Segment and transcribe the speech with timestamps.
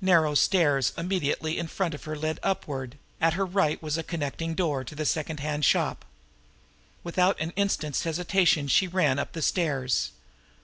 [0.00, 4.54] Narrow stairs immediately in front of her led upward; at her right was a connecting
[4.54, 6.06] door to the secondhand shop.
[7.02, 10.12] Without an instant's hesitation she ran up the stairs.